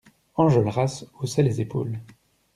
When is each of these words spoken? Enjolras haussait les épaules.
Enjolras 0.35 1.05
haussait 1.19 1.43
les 1.43 1.61
épaules. 1.61 1.99